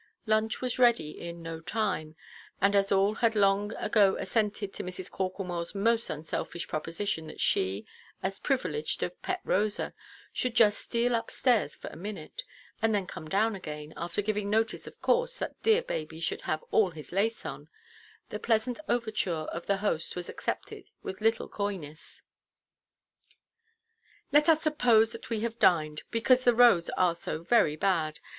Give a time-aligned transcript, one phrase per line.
[0.25, 2.15] Lunch was ready in no time;
[2.59, 5.11] and, as all had long ago assented to Mrs.
[5.11, 7.85] Corklemoreʼs most unselfish proposition that she,
[8.23, 9.93] as privileged of pet Rosa,
[10.33, 12.41] should just steal up–stairs for a minute,
[12.81, 16.89] and then come down again—after giving notice, of course, that dear baby should have all
[16.89, 22.23] his lace on—the pleasant overture of the host was accepted with little coyness—
[24.31, 28.19] "Let us suppose that we have dined: because the roads are so very bad.